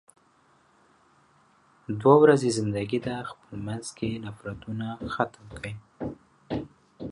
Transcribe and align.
دوه 2.01 2.15
ورځې 2.23 2.55
زندګی 2.57 2.99
ده، 3.05 3.15
خپل 3.29 3.53
مينځ 3.65 3.87
کې 3.97 4.09
نفرتونه 4.25 4.85
ختم 5.13 5.45
کې. 5.61 5.71